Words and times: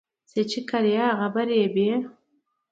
چي 0.51 0.59
کرې، 0.69 0.93
هغه 1.09 1.27
به 1.33 1.41
رېبې. 1.49 1.91